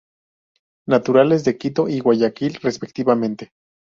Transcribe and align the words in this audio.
Naturales 0.89 1.43
de 1.43 1.59
Quito 1.59 1.87
y 1.87 1.99
Guayaquil, 1.99 2.55
respectivamente. 2.63 3.51